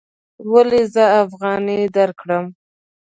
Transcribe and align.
ولې 0.51 0.81
زه 0.93 1.03
افغانۍ 1.23 1.81
درکړم؟ 1.95 2.45